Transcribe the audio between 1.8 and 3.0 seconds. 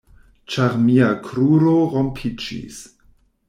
rompiĝis.